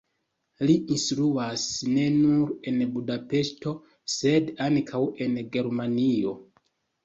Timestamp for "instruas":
0.95-1.65